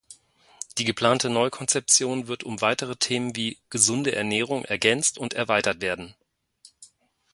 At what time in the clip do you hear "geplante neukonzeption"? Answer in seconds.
0.83-2.25